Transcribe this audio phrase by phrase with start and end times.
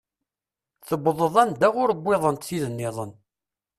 [0.87, 3.11] Tewḍeḍ anda ur wwiḍent tid nniḍen.